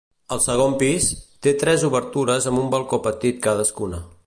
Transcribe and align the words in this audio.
El 0.35 0.39
segon 0.45 0.71
pis, 0.83 1.09
té 1.47 1.53
tres 1.65 1.85
obertures 1.91 2.49
amb 2.53 2.63
un 2.63 2.73
balcó 2.77 3.01
petit 3.11 3.39
cadascuna. 3.47 4.01